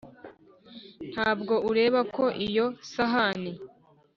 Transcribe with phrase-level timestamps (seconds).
[1.11, 3.51] Nta bwo ureba ko iyo sahani,